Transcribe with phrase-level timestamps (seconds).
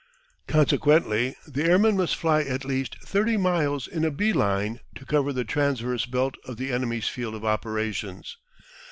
[0.47, 5.31] Consequently the airman must fly at least 30 miles in a bee line to cover
[5.31, 8.37] the transverse belt of the enemy's field of operations.